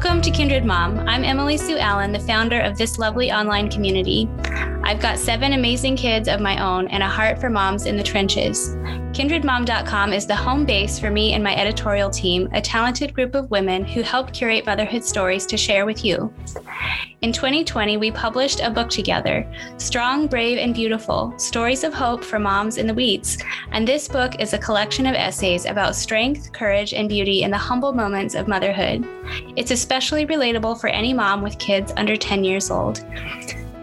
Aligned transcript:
Welcome 0.00 0.22
to 0.22 0.30
Kindred 0.30 0.64
Mom. 0.64 0.96
I'm 1.08 1.24
Emily 1.24 1.56
Sue 1.56 1.76
Allen, 1.76 2.12
the 2.12 2.20
founder 2.20 2.60
of 2.60 2.78
this 2.78 3.00
lovely 3.00 3.32
online 3.32 3.68
community. 3.68 4.28
I've 4.88 5.00
got 5.00 5.18
seven 5.18 5.52
amazing 5.52 5.96
kids 5.96 6.28
of 6.28 6.40
my 6.40 6.64
own 6.64 6.88
and 6.88 7.02
a 7.02 7.06
heart 7.06 7.38
for 7.38 7.50
moms 7.50 7.84
in 7.84 7.98
the 7.98 8.02
trenches. 8.02 8.74
KindredMom.com 9.12 10.14
is 10.14 10.26
the 10.26 10.34
home 10.34 10.64
base 10.64 10.98
for 10.98 11.10
me 11.10 11.34
and 11.34 11.44
my 11.44 11.54
editorial 11.54 12.08
team, 12.08 12.48
a 12.54 12.62
talented 12.62 13.12
group 13.12 13.34
of 13.34 13.50
women 13.50 13.84
who 13.84 14.00
help 14.00 14.32
curate 14.32 14.64
motherhood 14.64 15.04
stories 15.04 15.44
to 15.44 15.58
share 15.58 15.84
with 15.84 16.06
you. 16.06 16.32
In 17.20 17.34
2020, 17.34 17.98
we 17.98 18.10
published 18.10 18.60
a 18.60 18.70
book 18.70 18.88
together 18.88 19.46
Strong, 19.76 20.28
Brave, 20.28 20.56
and 20.56 20.74
Beautiful 20.74 21.34
Stories 21.36 21.84
of 21.84 21.92
Hope 21.92 22.24
for 22.24 22.38
Moms 22.38 22.78
in 22.78 22.86
the 22.86 22.94
Weeds. 22.94 23.36
And 23.72 23.86
this 23.86 24.08
book 24.08 24.40
is 24.40 24.54
a 24.54 24.58
collection 24.58 25.04
of 25.04 25.14
essays 25.14 25.66
about 25.66 25.96
strength, 25.96 26.50
courage, 26.54 26.94
and 26.94 27.10
beauty 27.10 27.42
in 27.42 27.50
the 27.50 27.58
humble 27.58 27.92
moments 27.92 28.34
of 28.34 28.48
motherhood. 28.48 29.06
It's 29.54 29.70
especially 29.70 30.24
relatable 30.24 30.80
for 30.80 30.88
any 30.88 31.12
mom 31.12 31.42
with 31.42 31.58
kids 31.58 31.92
under 31.98 32.16
10 32.16 32.42
years 32.42 32.70
old. 32.70 33.04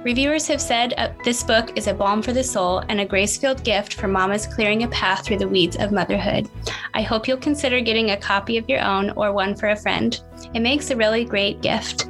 Reviewers 0.06 0.48
have 0.50 0.62
said 0.62 0.94
uh, 0.98 1.10
this 1.24 1.42
book 1.42 1.76
is 1.76 1.88
a 1.88 1.94
balm 1.94 2.22
for 2.22 2.32
the 2.32 2.44
soul 2.44 2.84
and 2.90 3.00
a 3.02 3.06
grace 3.06 3.40
filled 3.40 3.64
gift 3.64 3.96
for 3.96 4.08
mamas 4.08 4.46
clearing 4.46 4.84
a 4.84 4.88
path 4.90 5.26
through 5.26 5.40
the 5.40 5.48
weeds 5.48 5.78
of 5.78 5.92
motherhood. 5.92 6.48
I 6.94 7.02
hope 7.02 7.28
you'll 7.28 7.38
consider 7.38 7.82
getting 7.82 8.12
a 8.12 8.18
copy 8.18 8.58
of 8.58 8.70
your 8.70 8.84
own 8.84 9.10
or 9.16 9.34
one 9.34 9.56
for 9.56 9.70
a 9.70 9.76
friend. 9.76 10.22
It 10.54 10.60
makes 10.60 10.92
a 10.92 10.96
really 10.96 11.26
great 11.26 11.64
gift. 11.64 12.08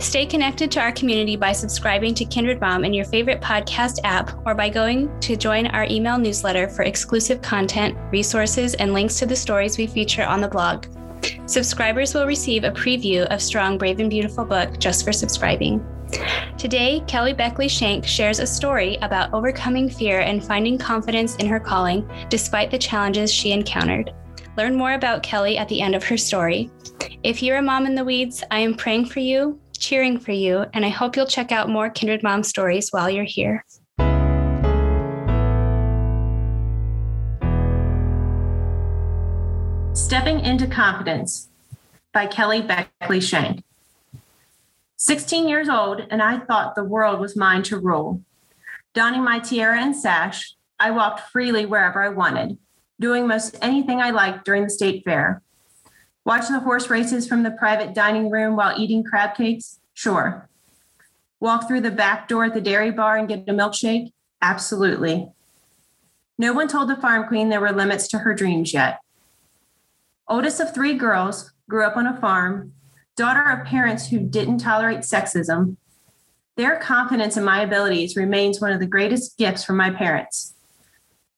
Stay 0.00 0.26
connected 0.26 0.70
to 0.72 0.80
our 0.80 0.92
community 0.92 1.34
by 1.34 1.52
subscribing 1.52 2.14
to 2.16 2.26
Kindred 2.26 2.60
Mom 2.60 2.84
in 2.84 2.92
your 2.92 3.06
favorite 3.06 3.40
podcast 3.40 4.00
app 4.04 4.46
or 4.46 4.54
by 4.54 4.68
going 4.68 5.08
to 5.20 5.34
join 5.34 5.66
our 5.68 5.86
email 5.88 6.18
newsletter 6.18 6.68
for 6.68 6.82
exclusive 6.82 7.40
content, 7.40 7.96
resources, 8.12 8.74
and 8.74 8.92
links 8.92 9.18
to 9.18 9.24
the 9.24 9.34
stories 9.34 9.78
we 9.78 9.86
feature 9.86 10.26
on 10.26 10.42
the 10.42 10.48
blog. 10.48 10.84
Subscribers 11.46 12.12
will 12.12 12.26
receive 12.26 12.64
a 12.64 12.70
preview 12.70 13.24
of 13.28 13.40
Strong, 13.40 13.78
Brave, 13.78 13.98
and 13.98 14.10
Beautiful 14.10 14.44
book 14.44 14.78
just 14.78 15.06
for 15.06 15.12
subscribing. 15.12 15.82
Today, 16.58 17.02
Kelly 17.06 17.32
Beckley 17.32 17.68
Shank 17.68 18.06
shares 18.06 18.38
a 18.38 18.46
story 18.46 18.98
about 19.02 19.32
overcoming 19.32 19.88
fear 19.88 20.20
and 20.20 20.44
finding 20.44 20.76
confidence 20.76 21.36
in 21.36 21.46
her 21.46 21.60
calling 21.60 22.08
despite 22.28 22.70
the 22.70 22.78
challenges 22.78 23.32
she 23.32 23.52
encountered. 23.52 24.12
Learn 24.56 24.76
more 24.76 24.92
about 24.92 25.22
Kelly 25.22 25.56
at 25.56 25.68
the 25.68 25.80
end 25.80 25.94
of 25.94 26.04
her 26.04 26.16
story. 26.16 26.70
If 27.22 27.42
you're 27.42 27.58
a 27.58 27.62
mom 27.62 27.86
in 27.86 27.94
the 27.94 28.04
weeds, 28.04 28.44
I 28.50 28.58
am 28.60 28.74
praying 28.74 29.06
for 29.06 29.20
you, 29.20 29.58
cheering 29.78 30.18
for 30.18 30.32
you, 30.32 30.66
and 30.74 30.84
I 30.84 30.90
hope 30.90 31.16
you'll 31.16 31.26
check 31.26 31.52
out 31.52 31.68
more 31.68 31.88
Kindred 31.88 32.22
Mom 32.22 32.42
stories 32.42 32.90
while 32.90 33.08
you're 33.08 33.24
here. 33.24 33.64
Stepping 39.94 40.40
into 40.40 40.66
Confidence 40.66 41.48
by 42.12 42.26
Kelly 42.26 42.60
Beckley 42.60 43.20
Shank. 43.20 43.62
16 45.02 45.48
years 45.48 45.70
old, 45.70 46.06
and 46.10 46.20
I 46.20 46.40
thought 46.40 46.74
the 46.74 46.84
world 46.84 47.20
was 47.20 47.34
mine 47.34 47.62
to 47.64 47.78
rule. 47.78 48.20
Donning 48.92 49.24
my 49.24 49.38
tiara 49.38 49.80
and 49.80 49.96
sash, 49.96 50.54
I 50.78 50.90
walked 50.90 51.30
freely 51.30 51.64
wherever 51.64 52.02
I 52.02 52.10
wanted, 52.10 52.58
doing 53.00 53.26
most 53.26 53.56
anything 53.62 54.02
I 54.02 54.10
liked 54.10 54.44
during 54.44 54.64
the 54.64 54.68
state 54.68 55.02
fair. 55.02 55.40
Watch 56.26 56.48
the 56.48 56.60
horse 56.60 56.90
races 56.90 57.26
from 57.26 57.44
the 57.44 57.50
private 57.50 57.94
dining 57.94 58.28
room 58.28 58.56
while 58.56 58.78
eating 58.78 59.02
crab 59.02 59.34
cakes? 59.34 59.80
Sure. 59.94 60.46
Walk 61.40 61.66
through 61.66 61.80
the 61.80 61.90
back 61.90 62.28
door 62.28 62.44
at 62.44 62.52
the 62.52 62.60
dairy 62.60 62.90
bar 62.90 63.16
and 63.16 63.26
get 63.26 63.48
a 63.48 63.54
milkshake? 63.54 64.12
Absolutely. 64.42 65.30
No 66.36 66.52
one 66.52 66.68
told 66.68 66.90
the 66.90 66.96
farm 66.96 67.26
queen 67.26 67.48
there 67.48 67.62
were 67.62 67.72
limits 67.72 68.06
to 68.08 68.18
her 68.18 68.34
dreams 68.34 68.74
yet. 68.74 69.00
Oldest 70.28 70.60
of 70.60 70.74
three 70.74 70.92
girls, 70.92 71.52
grew 71.70 71.84
up 71.84 71.96
on 71.96 72.06
a 72.06 72.20
farm, 72.20 72.74
daughter 73.20 73.50
of 73.50 73.66
parents 73.66 74.08
who 74.08 74.18
didn't 74.18 74.56
tolerate 74.56 75.00
sexism, 75.00 75.76
their 76.56 76.78
confidence 76.78 77.36
in 77.36 77.44
my 77.44 77.60
abilities 77.60 78.16
remains 78.16 78.62
one 78.62 78.72
of 78.72 78.80
the 78.80 78.86
greatest 78.86 79.36
gifts 79.36 79.62
from 79.62 79.76
my 79.76 79.90
parents. 79.90 80.54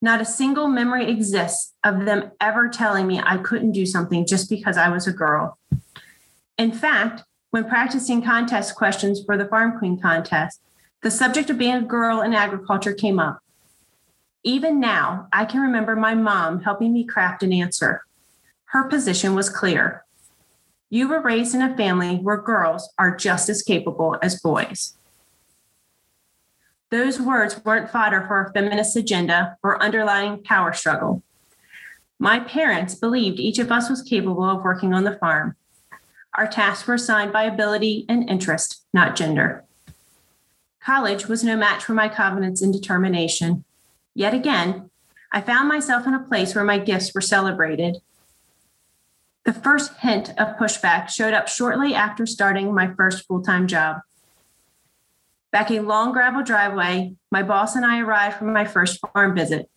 Not 0.00 0.20
a 0.20 0.24
single 0.24 0.68
memory 0.68 1.10
exists 1.10 1.74
of 1.82 2.04
them 2.04 2.30
ever 2.40 2.68
telling 2.68 3.08
me 3.08 3.20
I 3.20 3.38
couldn't 3.38 3.72
do 3.72 3.84
something 3.84 4.24
just 4.24 4.48
because 4.48 4.76
I 4.76 4.90
was 4.90 5.08
a 5.08 5.12
girl. 5.12 5.58
In 6.56 6.70
fact, 6.70 7.24
when 7.50 7.68
practicing 7.68 8.22
contest 8.22 8.76
questions 8.76 9.20
for 9.26 9.36
the 9.36 9.46
Farm 9.46 9.76
Queen 9.76 10.00
contest, 10.00 10.60
the 11.02 11.10
subject 11.10 11.50
of 11.50 11.58
being 11.58 11.74
a 11.74 11.82
girl 11.82 12.20
in 12.20 12.32
agriculture 12.32 12.94
came 12.94 13.18
up. 13.18 13.40
Even 14.44 14.78
now, 14.78 15.26
I 15.32 15.46
can 15.46 15.60
remember 15.60 15.96
my 15.96 16.14
mom 16.14 16.60
helping 16.60 16.92
me 16.92 17.04
craft 17.04 17.42
an 17.42 17.52
answer. 17.52 18.02
Her 18.66 18.84
position 18.84 19.34
was 19.34 19.50
clear 19.50 20.04
you 20.92 21.08
were 21.08 21.22
raised 21.22 21.54
in 21.54 21.62
a 21.62 21.74
family 21.74 22.16
where 22.16 22.36
girls 22.36 22.92
are 22.98 23.16
just 23.16 23.48
as 23.48 23.62
capable 23.62 24.14
as 24.20 24.38
boys. 24.38 24.92
Those 26.90 27.18
words 27.18 27.64
weren't 27.64 27.88
fodder 27.88 28.22
for 28.28 28.42
a 28.42 28.52
feminist 28.52 28.94
agenda 28.94 29.56
or 29.62 29.82
underlying 29.82 30.42
power 30.42 30.74
struggle. 30.74 31.22
My 32.18 32.40
parents 32.40 32.94
believed 32.94 33.40
each 33.40 33.58
of 33.58 33.72
us 33.72 33.88
was 33.88 34.02
capable 34.02 34.44
of 34.44 34.62
working 34.62 34.92
on 34.92 35.04
the 35.04 35.16
farm. 35.16 35.56
Our 36.34 36.46
tasks 36.46 36.86
were 36.86 36.94
assigned 36.94 37.32
by 37.32 37.44
ability 37.44 38.04
and 38.06 38.28
interest, 38.28 38.84
not 38.92 39.16
gender. 39.16 39.64
College 40.84 41.26
was 41.26 41.42
no 41.42 41.56
match 41.56 41.82
for 41.82 41.94
my 41.94 42.10
confidence 42.10 42.60
and 42.60 42.70
determination. 42.70 43.64
Yet 44.14 44.34
again, 44.34 44.90
I 45.32 45.40
found 45.40 45.68
myself 45.68 46.06
in 46.06 46.12
a 46.12 46.22
place 46.22 46.54
where 46.54 46.64
my 46.64 46.76
gifts 46.76 47.14
were 47.14 47.22
celebrated 47.22 47.96
the 49.44 49.52
first 49.52 49.96
hint 49.98 50.30
of 50.30 50.56
pushback 50.56 51.08
showed 51.08 51.34
up 51.34 51.48
shortly 51.48 51.94
after 51.94 52.26
starting 52.26 52.74
my 52.74 52.92
first 52.94 53.26
full 53.26 53.42
time 53.42 53.66
job. 53.66 53.98
Back 55.50 55.70
a 55.70 55.80
long 55.80 56.12
gravel 56.12 56.42
driveway, 56.42 57.14
my 57.30 57.42
boss 57.42 57.76
and 57.76 57.84
I 57.84 58.00
arrived 58.00 58.36
for 58.36 58.44
my 58.44 58.64
first 58.64 59.00
farm 59.00 59.34
visit. 59.34 59.68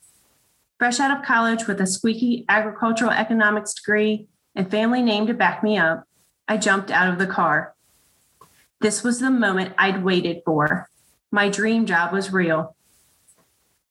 Fresh 0.78 1.00
out 1.00 1.18
of 1.18 1.26
college 1.26 1.68
with 1.68 1.82
a 1.82 1.88
squeaky 1.88 2.46
agricultural 2.48 3.12
economics 3.12 3.74
degree 3.74 4.28
and 4.56 4.70
family 4.70 5.02
name 5.02 5.28
to 5.28 5.34
back 5.34 5.64
me 5.64 5.78
up, 5.78 6.06
I 6.48 6.58
jumped 6.58 6.92
out 6.92 7.12
of 7.12 7.18
the 7.18 7.28
car. 7.28 7.74
This 8.82 9.04
was 9.04 9.20
the 9.20 9.32
moment 9.32 9.74
I'd 9.78 10.04
waited 10.04 10.44
for. 10.46 10.90
My 11.32 11.50
dream 11.50 11.86
job 11.86 12.14
was 12.14 12.32
real. 12.32 12.76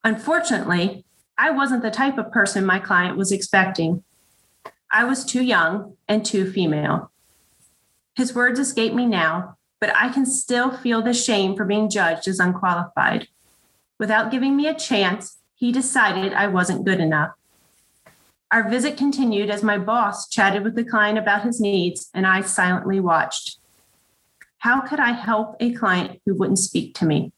Unfortunately, 0.04 1.04
I 1.36 1.50
wasn't 1.50 1.82
the 1.82 1.91
type 1.91 2.16
of 2.16 2.30
person 2.30 2.64
my 2.64 2.78
client 2.78 3.16
was 3.16 3.32
expecting. 3.32 4.04
I 4.94 5.03
was 5.03 5.25
too 5.25 5.43
young 5.43 5.97
and 6.06 6.25
too 6.25 6.49
female. 6.49 7.10
His 8.15 8.32
words 8.32 8.60
escape 8.60 8.94
me 8.94 9.06
now, 9.06 9.56
but 9.81 9.93
I 9.97 10.09
can 10.09 10.25
still 10.25 10.71
feel 10.71 11.03
the 11.03 11.12
shame 11.12 11.56
for 11.56 11.65
being 11.65 11.91
judged 11.91 12.28
as 12.28 12.38
unqualified. 12.38 13.27
Without 13.99 14.31
giving 14.31 14.56
me 14.56 14.69
a 14.69 14.78
chance, 14.78 15.38
he 15.56 15.72
decided 15.72 16.33
I 16.33 16.47
wasn't 16.47 16.84
good 16.84 17.00
enough. 17.00 17.33
Our 18.53 18.71
visit 18.71 18.97
continued 18.97 19.50
as 19.50 19.65
my 19.65 19.78
boss 19.78 20.28
chatted 20.28 20.62
with 20.62 20.77
the 20.77 20.84
client 20.84 21.19
about 21.19 21.43
his 21.43 21.60
needs, 21.60 22.09
and 22.15 22.25
I 22.25 22.43
silently 22.43 23.00
watched. 23.00 23.59
How 24.59 24.81
could 24.81 25.00
I 25.00 25.10
help 25.10 25.56
a 25.59 25.75
client 25.75 26.21
who 26.25 26.37
wouldn't 26.37 26.60
speak 26.60 26.94
to 26.94 27.04
me? 27.04 27.33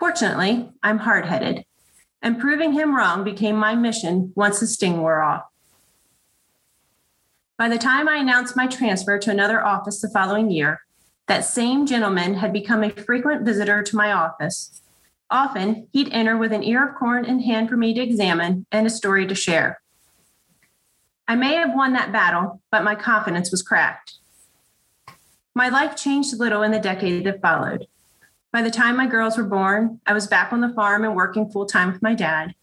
Fortunately, 0.00 0.68
I'm 0.82 0.98
hard 0.98 1.26
headed, 1.26 1.64
and 2.20 2.40
proving 2.40 2.72
him 2.72 2.96
wrong 2.96 3.22
became 3.22 3.54
my 3.54 3.76
mission 3.76 4.32
once 4.34 4.58
the 4.58 4.66
sting 4.66 5.00
wore 5.00 5.22
off. 5.22 5.47
By 7.58 7.68
the 7.68 7.76
time 7.76 8.08
I 8.08 8.18
announced 8.18 8.56
my 8.56 8.68
transfer 8.68 9.18
to 9.18 9.32
another 9.32 9.66
office 9.66 10.00
the 10.00 10.08
following 10.08 10.48
year, 10.48 10.82
that 11.26 11.44
same 11.44 11.86
gentleman 11.86 12.34
had 12.34 12.52
become 12.52 12.84
a 12.84 12.90
frequent 12.90 13.44
visitor 13.44 13.82
to 13.82 13.96
my 13.96 14.12
office. 14.12 14.80
Often, 15.28 15.88
he'd 15.92 16.12
enter 16.12 16.38
with 16.38 16.52
an 16.52 16.62
ear 16.62 16.88
of 16.88 16.94
corn 16.94 17.24
in 17.24 17.40
hand 17.40 17.68
for 17.68 17.76
me 17.76 17.92
to 17.94 18.00
examine 18.00 18.64
and 18.70 18.86
a 18.86 18.90
story 18.90 19.26
to 19.26 19.34
share. 19.34 19.80
I 21.26 21.34
may 21.34 21.56
have 21.56 21.74
won 21.74 21.94
that 21.94 22.12
battle, 22.12 22.62
but 22.70 22.84
my 22.84 22.94
confidence 22.94 23.50
was 23.50 23.60
cracked. 23.60 24.14
My 25.52 25.68
life 25.68 25.96
changed 25.96 26.38
little 26.38 26.62
in 26.62 26.70
the 26.70 26.78
decade 26.78 27.24
that 27.24 27.42
followed. 27.42 27.88
By 28.52 28.62
the 28.62 28.70
time 28.70 28.96
my 28.96 29.08
girls 29.08 29.36
were 29.36 29.42
born, 29.42 30.00
I 30.06 30.12
was 30.12 30.28
back 30.28 30.52
on 30.52 30.60
the 30.60 30.72
farm 30.72 31.02
and 31.04 31.16
working 31.16 31.50
full 31.50 31.66
time 31.66 31.92
with 31.92 32.02
my 32.02 32.14
dad. 32.14 32.54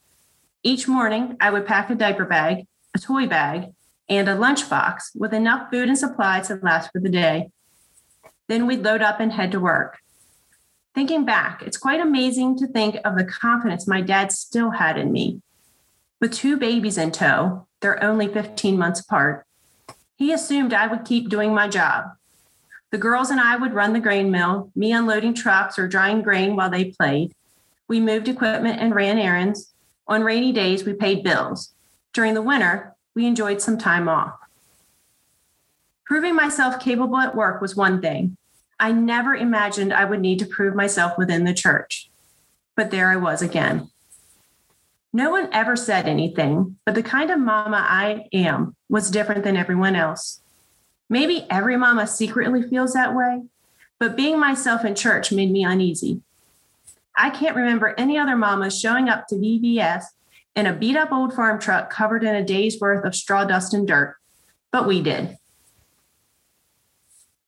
Each 0.63 0.88
morning, 0.88 1.36
I 1.41 1.50
would 1.50 1.65
pack 1.65 1.89
a 1.89 1.95
diaper 1.95 2.25
bag, 2.25 2.65
a 2.95 3.00
toy 3.00 3.27
bag, 3.27 3.74
and 4.07 4.29
a 4.29 4.35
lunchbox 4.35 5.15
with 5.15 5.33
enough 5.33 5.69
food 5.71 5.87
and 5.87 5.97
supplies 5.97 6.47
to 6.47 6.59
last 6.61 6.91
for 6.91 6.99
the 6.99 7.09
day. 7.09 7.49
Then 8.47 8.67
we'd 8.67 8.83
load 8.83 9.01
up 9.01 9.19
and 9.19 9.33
head 9.33 9.51
to 9.53 9.59
work. 9.59 9.99
Thinking 10.93 11.25
back, 11.25 11.61
it's 11.63 11.77
quite 11.77 11.99
amazing 11.99 12.57
to 12.59 12.67
think 12.67 12.97
of 13.03 13.17
the 13.17 13.25
confidence 13.25 13.87
my 13.87 14.01
dad 14.01 14.31
still 14.31 14.71
had 14.71 14.97
in 14.97 15.11
me. 15.11 15.41
With 16.21 16.33
two 16.33 16.57
babies 16.57 16.97
in 16.97 17.11
tow, 17.11 17.67
they're 17.81 18.03
only 18.03 18.27
15 18.27 18.77
months 18.77 19.01
apart, 19.01 19.45
he 20.15 20.31
assumed 20.31 20.73
I 20.73 20.87
would 20.87 21.05
keep 21.05 21.29
doing 21.29 21.53
my 21.53 21.67
job. 21.67 22.05
The 22.91 22.97
girls 22.97 23.29
and 23.29 23.39
I 23.39 23.57
would 23.57 23.73
run 23.73 23.93
the 23.93 23.99
grain 23.99 24.31
mill, 24.31 24.71
me 24.75 24.93
unloading 24.93 25.33
trucks 25.33 25.77
or 25.77 25.87
drying 25.87 26.21
grain 26.21 26.55
while 26.55 26.69
they 26.69 26.91
played. 26.91 27.33
We 27.87 27.99
moved 27.99 28.29
equipment 28.29 28.79
and 28.79 28.95
ran 28.95 29.17
errands. 29.17 29.73
On 30.07 30.23
rainy 30.23 30.53
days, 30.53 30.85
we 30.85 30.93
paid 30.93 31.23
bills. 31.23 31.73
During 32.13 32.33
the 32.33 32.41
winter, 32.41 32.94
we 33.15 33.25
enjoyed 33.25 33.62
some 33.62 33.77
time 33.77 34.07
off. 34.09 34.38
Proving 36.06 36.35
myself 36.35 36.79
capable 36.79 37.17
at 37.17 37.35
work 37.35 37.62
was 37.62 37.75
one 37.75 38.01
thing. 38.01 38.38
I 38.79 38.91
never 38.91 39.33
imagined 39.33 39.94
I 39.94 40.06
would 40.06 40.19
need 40.19 40.39
to 40.39 40.45
prove 40.45 40.75
myself 40.75 41.17
within 41.17 41.45
the 41.45 41.53
church. 41.53 42.09
But 42.75 42.91
there 42.91 43.09
I 43.09 43.15
was 43.15 43.41
again. 43.41 43.89
No 45.13 45.31
one 45.31 45.47
ever 45.53 45.77
said 45.77 46.07
anything, 46.07 46.77
but 46.85 46.94
the 46.94 47.01
kind 47.01 47.31
of 47.31 47.39
mama 47.39 47.77
I 47.89 48.27
am 48.33 48.75
was 48.89 49.09
different 49.09 49.45
than 49.45 49.56
everyone 49.56 49.95
else. 49.95 50.41
Maybe 51.09 51.47
every 51.50 51.77
mama 51.77 52.06
secretly 52.06 52.63
feels 52.63 52.94
that 52.94 53.15
way, 53.15 53.44
but 53.97 54.17
being 54.17 54.38
myself 54.38 54.83
in 54.83 54.94
church 54.94 55.31
made 55.31 55.51
me 55.51 55.63
uneasy. 55.63 56.21
I 57.17 57.29
can't 57.29 57.56
remember 57.56 57.95
any 57.97 58.17
other 58.17 58.35
mama 58.35 58.69
showing 58.69 59.07
up 59.07 59.27
to 59.27 59.35
VBS 59.35 60.03
in 60.55 60.65
a 60.65 60.73
beat 60.73 60.95
up 60.95 61.11
old 61.11 61.33
farm 61.33 61.59
truck 61.59 61.89
covered 61.89 62.23
in 62.23 62.35
a 62.35 62.43
day's 62.43 62.79
worth 62.79 63.03
of 63.05 63.15
straw 63.15 63.43
dust 63.43 63.73
and 63.73 63.87
dirt, 63.87 64.15
but 64.71 64.87
we 64.87 65.01
did. 65.01 65.37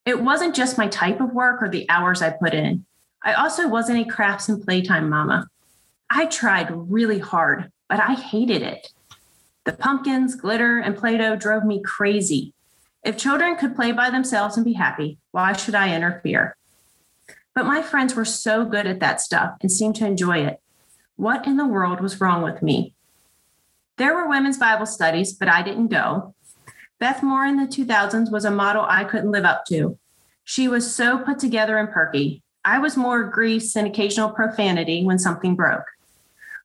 It 0.04 0.22
wasn't 0.22 0.54
just 0.54 0.78
my 0.78 0.88
type 0.88 1.20
of 1.20 1.32
work 1.32 1.62
or 1.62 1.68
the 1.68 1.88
hours 1.88 2.22
I 2.22 2.30
put 2.30 2.54
in. 2.54 2.84
I 3.22 3.34
also 3.34 3.68
wasn't 3.68 4.06
a 4.06 4.10
crafts 4.10 4.48
and 4.48 4.62
playtime 4.62 5.10
mama. 5.10 5.48
I 6.10 6.26
tried 6.26 6.70
really 6.70 7.18
hard, 7.18 7.70
but 7.88 8.00
I 8.00 8.14
hated 8.14 8.62
it. 8.62 8.92
The 9.64 9.72
pumpkins, 9.74 10.34
glitter, 10.34 10.78
and 10.78 10.96
Play 10.96 11.18
Doh 11.18 11.36
drove 11.36 11.64
me 11.64 11.82
crazy. 11.82 12.54
If 13.04 13.18
children 13.18 13.56
could 13.56 13.76
play 13.76 13.92
by 13.92 14.08
themselves 14.10 14.56
and 14.56 14.64
be 14.64 14.72
happy, 14.72 15.18
why 15.30 15.52
should 15.52 15.74
I 15.74 15.94
interfere? 15.94 16.56
But 17.54 17.66
my 17.66 17.82
friends 17.82 18.14
were 18.14 18.24
so 18.24 18.64
good 18.64 18.86
at 18.86 19.00
that 19.00 19.20
stuff 19.20 19.56
and 19.60 19.70
seemed 19.70 19.96
to 19.96 20.06
enjoy 20.06 20.38
it. 20.38 20.60
What 21.16 21.46
in 21.46 21.56
the 21.56 21.66
world 21.66 22.00
was 22.00 22.20
wrong 22.20 22.42
with 22.42 22.62
me? 22.62 22.94
There 23.98 24.14
were 24.14 24.28
women's 24.28 24.58
Bible 24.58 24.86
studies, 24.86 25.32
but 25.32 25.48
I 25.48 25.62
didn't 25.62 25.88
go. 25.88 26.34
Beth 26.98 27.22
Moore 27.22 27.44
in 27.44 27.56
the 27.56 27.66
2000s 27.66 28.32
was 28.32 28.44
a 28.44 28.50
model 28.50 28.84
I 28.88 29.04
couldn't 29.04 29.30
live 29.30 29.44
up 29.44 29.64
to. 29.66 29.98
She 30.44 30.66
was 30.68 30.94
so 30.94 31.18
put 31.18 31.38
together 31.38 31.76
and 31.76 31.90
perky. 31.90 32.42
I 32.64 32.78
was 32.78 32.96
more 32.96 33.24
grease 33.24 33.76
and 33.76 33.86
occasional 33.86 34.30
profanity 34.30 35.04
when 35.04 35.18
something 35.18 35.54
broke. 35.54 35.84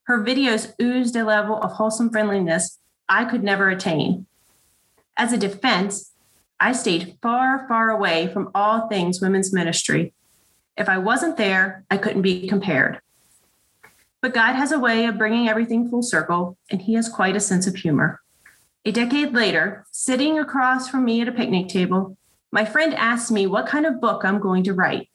Her 0.03 0.19
videos 0.23 0.73
oozed 0.81 1.15
a 1.15 1.23
level 1.23 1.59
of 1.61 1.73
wholesome 1.73 2.09
friendliness 2.09 2.79
I 3.09 3.25
could 3.25 3.43
never 3.43 3.69
attain. 3.69 4.25
As 5.17 5.33
a 5.33 5.37
defense, 5.37 6.11
I 6.59 6.71
stayed 6.71 7.17
far, 7.21 7.67
far 7.67 7.89
away 7.89 8.27
from 8.27 8.49
all 8.55 8.87
things 8.87 9.21
women's 9.21 9.53
ministry 9.53 10.13
if 10.75 10.89
I 10.89 10.97
wasn't 10.97 11.37
there, 11.37 11.85
I 11.91 11.97
couldn't 11.97 12.23
be 12.23 12.47
compared. 12.47 12.99
But 14.23 14.33
God 14.33 14.53
has 14.53 14.71
a 14.71 14.79
way 14.79 15.05
of 15.05 15.17
bringing 15.17 15.49
everything 15.49 15.89
full 15.89 16.01
circle, 16.01 16.57
and 16.71 16.81
He 16.81 16.93
has 16.93 17.09
quite 17.09 17.35
a 17.35 17.41
sense 17.41 17.67
of 17.67 17.75
humor. 17.75 18.21
A 18.85 18.91
decade 18.93 19.33
later, 19.33 19.85
sitting 19.91 20.39
across 20.39 20.87
from 20.87 21.03
me 21.03 21.19
at 21.19 21.27
a 21.27 21.33
picnic 21.33 21.67
table, 21.67 22.17
my 22.49 22.63
friend 22.63 22.93
asked 22.93 23.33
me 23.33 23.47
what 23.47 23.67
kind 23.67 23.85
of 23.85 23.99
book 23.99 24.23
I'm 24.23 24.39
going 24.39 24.63
to 24.63 24.73
write. 24.73 25.09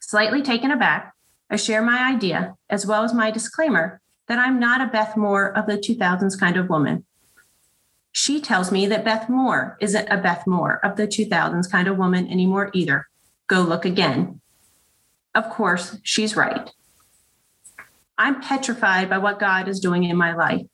Slightly 0.00 0.42
taken 0.42 0.70
aback, 0.70 1.14
I 1.48 1.56
share 1.56 1.80
my 1.80 2.12
idea, 2.12 2.56
as 2.68 2.84
well 2.84 3.04
as 3.04 3.14
my 3.14 3.30
disclaimer 3.30 4.02
that 4.28 4.38
I'm 4.38 4.60
not 4.60 4.82
a 4.82 4.92
Beth 4.92 5.16
Moore 5.16 5.56
of 5.56 5.64
the 5.64 5.78
2000s 5.78 6.38
kind 6.38 6.58
of 6.58 6.68
woman. 6.68 7.06
She 8.12 8.38
tells 8.38 8.70
me 8.70 8.86
that 8.86 9.06
Beth 9.06 9.30
Moore 9.30 9.78
isn't 9.80 10.08
a 10.08 10.18
Beth 10.18 10.46
Moore 10.46 10.78
of 10.84 10.96
the 10.96 11.06
2000s 11.06 11.70
kind 11.70 11.88
of 11.88 11.96
woman 11.96 12.30
anymore 12.30 12.70
either. 12.74 13.06
Go 13.46 13.62
look 13.62 13.86
again. 13.86 14.42
Of 15.34 15.48
course, 15.48 15.96
she's 16.02 16.36
right. 16.36 16.70
I'm 18.16 18.40
petrified 18.40 19.10
by 19.10 19.18
what 19.18 19.40
God 19.40 19.68
is 19.68 19.80
doing 19.80 20.04
in 20.04 20.16
my 20.16 20.34
life. 20.34 20.66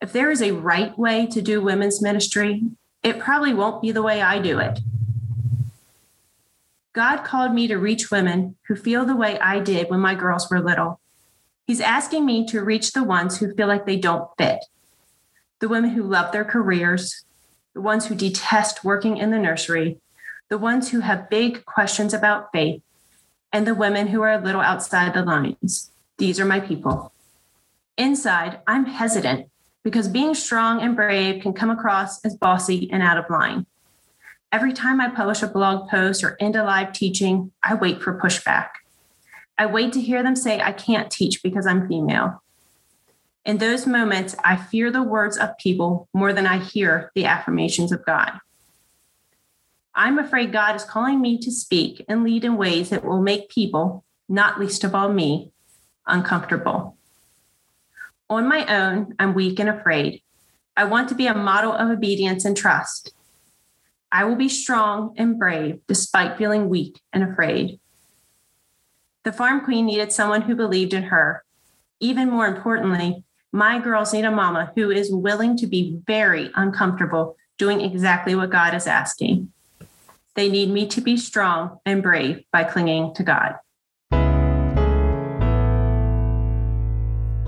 If 0.00 0.12
there 0.12 0.30
is 0.30 0.42
a 0.42 0.52
right 0.52 0.96
way 0.98 1.26
to 1.26 1.40
do 1.40 1.62
women's 1.62 2.02
ministry, 2.02 2.62
it 3.02 3.18
probably 3.18 3.54
won't 3.54 3.80
be 3.80 3.92
the 3.92 4.02
way 4.02 4.20
I 4.20 4.38
do 4.38 4.58
it. 4.58 4.80
God 6.92 7.24
called 7.24 7.52
me 7.52 7.66
to 7.68 7.76
reach 7.76 8.10
women 8.10 8.56
who 8.68 8.76
feel 8.76 9.04
the 9.04 9.16
way 9.16 9.38
I 9.38 9.60
did 9.60 9.90
when 9.90 10.00
my 10.00 10.14
girls 10.14 10.50
were 10.50 10.60
little. 10.60 11.00
He's 11.66 11.80
asking 11.80 12.24
me 12.24 12.46
to 12.46 12.64
reach 12.64 12.92
the 12.92 13.04
ones 13.04 13.38
who 13.38 13.54
feel 13.54 13.66
like 13.66 13.86
they 13.86 13.96
don't 13.96 14.30
fit, 14.38 14.64
the 15.60 15.68
women 15.68 15.90
who 15.90 16.02
love 16.02 16.32
their 16.32 16.44
careers, 16.44 17.24
the 17.74 17.80
ones 17.80 18.06
who 18.06 18.14
detest 18.14 18.84
working 18.84 19.16
in 19.16 19.30
the 19.30 19.38
nursery, 19.38 19.98
the 20.48 20.58
ones 20.58 20.90
who 20.90 21.00
have 21.00 21.28
big 21.28 21.64
questions 21.64 22.14
about 22.14 22.52
faith, 22.52 22.82
and 23.52 23.66
the 23.66 23.74
women 23.74 24.08
who 24.08 24.22
are 24.22 24.32
a 24.32 24.40
little 24.42 24.60
outside 24.60 25.12
the 25.12 25.22
lines. 25.22 25.90
These 26.18 26.40
are 26.40 26.46
my 26.46 26.60
people. 26.60 27.12
Inside, 27.98 28.60
I'm 28.66 28.86
hesitant 28.86 29.50
because 29.82 30.08
being 30.08 30.34
strong 30.34 30.80
and 30.80 30.96
brave 30.96 31.42
can 31.42 31.52
come 31.52 31.70
across 31.70 32.24
as 32.24 32.34
bossy 32.34 32.90
and 32.90 33.02
out 33.02 33.18
of 33.18 33.30
line. 33.30 33.66
Every 34.50 34.72
time 34.72 35.00
I 35.00 35.08
publish 35.08 35.42
a 35.42 35.48
blog 35.48 35.88
post 35.90 36.24
or 36.24 36.36
end 36.40 36.56
a 36.56 36.64
live 36.64 36.92
teaching, 36.92 37.52
I 37.62 37.74
wait 37.74 38.02
for 38.02 38.18
pushback. 38.18 38.68
I 39.58 39.66
wait 39.66 39.92
to 39.92 40.00
hear 40.00 40.22
them 40.22 40.36
say 40.36 40.60
I 40.60 40.72
can't 40.72 41.10
teach 41.10 41.42
because 41.42 41.66
I'm 41.66 41.88
female. 41.88 42.42
In 43.44 43.58
those 43.58 43.86
moments, 43.86 44.34
I 44.44 44.56
fear 44.56 44.90
the 44.90 45.02
words 45.02 45.36
of 45.36 45.56
people 45.58 46.08
more 46.12 46.32
than 46.32 46.46
I 46.46 46.58
hear 46.58 47.12
the 47.14 47.26
affirmations 47.26 47.92
of 47.92 48.04
God. 48.04 48.32
I'm 49.94 50.18
afraid 50.18 50.52
God 50.52 50.76
is 50.76 50.84
calling 50.84 51.20
me 51.20 51.38
to 51.38 51.50
speak 51.50 52.04
and 52.08 52.24
lead 52.24 52.44
in 52.44 52.56
ways 52.56 52.90
that 52.90 53.04
will 53.04 53.22
make 53.22 53.48
people, 53.48 54.04
not 54.28 54.58
least 54.58 54.84
of 54.84 54.94
all 54.94 55.10
me, 55.10 55.52
uncomfortable. 56.06 56.96
On 58.28 58.48
my 58.48 58.66
own, 58.66 59.14
I'm 59.18 59.34
weak 59.34 59.60
and 59.60 59.68
afraid. 59.68 60.22
I 60.76 60.84
want 60.84 61.08
to 61.08 61.14
be 61.14 61.26
a 61.26 61.34
model 61.34 61.72
of 61.72 61.88
obedience 61.88 62.44
and 62.44 62.56
trust. 62.56 63.12
I 64.10 64.24
will 64.24 64.36
be 64.36 64.48
strong 64.48 65.14
and 65.16 65.38
brave 65.38 65.80
despite 65.86 66.38
feeling 66.38 66.68
weak 66.68 67.00
and 67.12 67.22
afraid. 67.22 67.80
The 69.24 69.32
farm 69.32 69.64
queen 69.64 69.86
needed 69.86 70.12
someone 70.12 70.42
who 70.42 70.54
believed 70.54 70.94
in 70.94 71.04
her. 71.04 71.44
Even 72.00 72.30
more 72.30 72.46
importantly, 72.46 73.24
my 73.52 73.78
girls 73.78 74.12
need 74.12 74.24
a 74.24 74.30
mama 74.30 74.72
who 74.74 74.90
is 74.90 75.12
willing 75.12 75.56
to 75.56 75.66
be 75.66 75.98
very 76.06 76.50
uncomfortable 76.54 77.36
doing 77.58 77.80
exactly 77.80 78.34
what 78.34 78.50
God 78.50 78.74
is 78.74 78.86
asking. 78.86 79.52
They 80.34 80.48
need 80.50 80.70
me 80.70 80.86
to 80.88 81.00
be 81.00 81.16
strong 81.16 81.78
and 81.86 82.02
brave 82.02 82.44
by 82.52 82.64
clinging 82.64 83.14
to 83.14 83.22
God. 83.22 83.56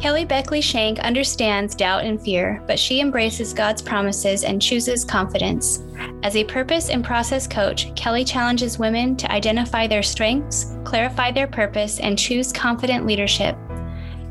Kelly 0.01 0.25
Beckley 0.25 0.61
Shank 0.61 1.01
understands 1.01 1.75
doubt 1.75 2.05
and 2.05 2.23
fear, 2.23 2.63
but 2.69 2.79
she 2.79 3.01
embraces 3.01 3.53
God's 3.53 3.83
promises 3.83 4.45
and 4.45 4.63
chooses 4.63 5.05
confidence. 5.05 5.83
As 6.23 6.37
a 6.37 6.45
purpose 6.45 6.89
and 6.89 7.05
process 7.05 7.49
coach, 7.49 7.93
Kelly 7.97 8.25
challenges 8.25 8.79
women 8.79 9.17
to 9.17 9.31
identify 9.33 9.89
their 9.89 10.05
strengths, 10.05 10.77
clarify 10.85 11.33
their 11.33 11.49
purpose, 11.49 11.99
and 11.99 12.17
choose 12.17 12.53
confident 12.53 13.07
leadership. 13.07 13.57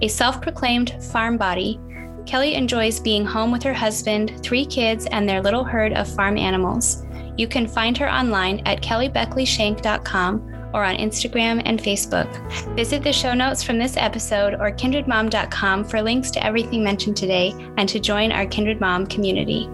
A 0.02 0.08
self 0.08 0.42
proclaimed 0.42 1.04
farm 1.12 1.38
body, 1.38 1.82
Kelly 2.26 2.56
enjoys 2.56 3.00
being 3.00 3.26
home 3.26 3.52
with 3.52 3.64
her 3.64 3.74
husband, 3.74 4.42
three 4.44 4.66
kids, 4.66 5.06
and 5.08 5.28
their 5.28 5.42
little 5.42 5.64
herd 5.64 5.94
of 5.94 6.08
farm 6.08 6.38
animals. 6.38 7.06
You 7.38 7.48
can 7.48 7.68
find 7.68 7.98
her 7.98 8.12
online 8.12 8.62
at 8.66 8.82
kellybeckleyshank.com 8.82 10.57
or 10.78 10.84
on 10.84 10.96
Instagram 10.96 11.62
and 11.66 11.80
Facebook. 11.80 12.30
Visit 12.76 13.04
the 13.04 13.12
show 13.12 13.34
notes 13.34 13.64
from 13.64 13.80
this 13.80 13.98
episode 13.98 14.54
or 14.54 14.72
kindredmom.com 14.72 15.84
for 15.84 16.02
links 16.02 16.30
to 16.32 16.46
everything 16.46 16.84
mentioned 16.84 17.18
today 17.18 17.54
and 17.78 17.90
to 17.90 18.00
join 18.00 18.32
our 18.32 18.46
Kindred 18.46 18.80
Mom 18.80 19.08
community. 19.08 19.68